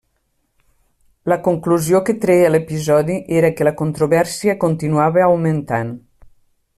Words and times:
La 1.31 1.35
conclusió 1.47 2.01
que 2.07 2.15
treia 2.23 2.49
l'episodi 2.55 3.19
era 3.41 3.53
que 3.59 3.69
la 3.69 3.75
controvèrsia 3.85 4.59
continuava 4.67 5.27
augmentant. 5.31 5.97